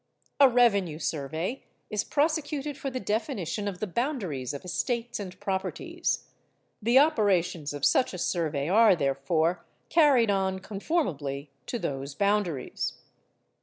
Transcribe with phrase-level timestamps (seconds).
[0.39, 6.25] A revenue survey is prosecuted for the definition of the boundaries of estates and properties.
[6.81, 12.93] The operations of such a survey are therefore carried on conformably to those boundaries.